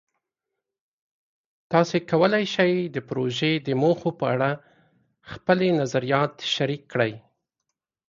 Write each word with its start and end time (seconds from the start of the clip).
تاسو 1.71 1.95
کولی 2.09 2.45
شئ 2.53 2.73
د 2.95 2.97
پروژې 3.07 3.53
د 3.67 3.69
موخو 3.81 4.09
په 4.19 4.25
اړه 4.33 4.51
خپلې 5.31 5.67
نظریات 5.81 6.33
شریک 6.53 6.81
کړئ. 6.91 7.13